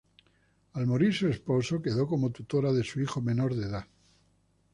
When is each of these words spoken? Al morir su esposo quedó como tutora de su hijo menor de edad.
Al 0.73 0.87
morir 0.87 1.13
su 1.13 1.27
esposo 1.27 1.79
quedó 1.79 2.07
como 2.07 2.31
tutora 2.31 2.73
de 2.73 2.83
su 2.83 3.01
hijo 3.01 3.21
menor 3.21 3.53
de 3.53 3.67
edad. 3.67 3.85